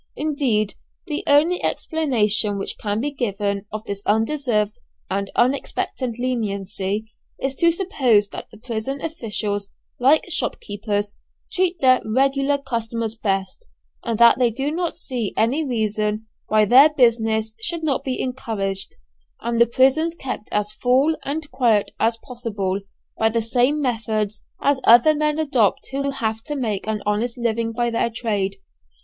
Indeed, 0.15 0.73
the 1.05 1.23
only 1.27 1.63
explanation 1.63 2.57
which 2.57 2.79
can 2.79 2.99
be 2.99 3.11
given 3.11 3.67
of 3.71 3.83
this 3.83 4.01
undeserved 4.07 4.79
and 5.11 5.29
unexpected 5.35 6.17
leniency 6.17 7.11
is 7.39 7.53
to 7.57 7.71
suppose 7.71 8.27
that 8.29 8.49
the 8.49 8.57
prison 8.57 8.99
officials, 8.99 9.69
like 9.99 10.23
shopkeepers, 10.31 11.13
treat 11.51 11.79
their 11.81 12.01
"regular" 12.03 12.57
customers 12.57 13.13
best, 13.13 13.67
and 14.03 14.17
that 14.17 14.39
they 14.39 14.49
do 14.49 14.71
not 14.71 14.95
see 14.95 15.35
any 15.37 15.63
reason 15.63 16.25
why 16.47 16.65
their 16.65 16.89
business 16.89 17.53
should 17.61 17.83
not 17.83 18.03
be 18.03 18.19
encouraged, 18.19 18.95
and 19.41 19.61
the 19.61 19.67
prisons 19.67 20.15
kept 20.15 20.49
as 20.51 20.71
full 20.71 21.15
and 21.23 21.51
quiet 21.51 21.91
as 21.99 22.17
possible 22.25 22.79
by 23.19 23.29
the 23.29 23.39
same 23.39 23.79
methods 23.79 24.41
as 24.63 24.81
other 24.83 25.13
men 25.13 25.37
adopt 25.37 25.87
who 25.91 26.09
have 26.09 26.41
to 26.43 26.55
make 26.55 26.87
an 26.87 27.03
honest 27.05 27.37
living 27.37 27.71
by 27.71 27.91
their 27.91 28.09
trade. 28.09 28.55